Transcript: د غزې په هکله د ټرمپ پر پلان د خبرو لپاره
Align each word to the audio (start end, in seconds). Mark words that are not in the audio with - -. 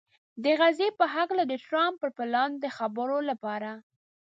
د 0.43 0.45
غزې 0.59 0.89
په 0.99 1.05
هکله 1.15 1.43
د 1.47 1.53
ټرمپ 1.65 1.95
پر 2.01 2.09
پلان 2.17 2.51
د 2.63 2.65
خبرو 2.77 3.17
لپاره 3.29 3.71